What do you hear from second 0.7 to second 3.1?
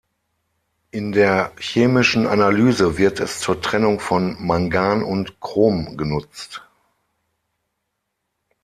In der chemischen Analyse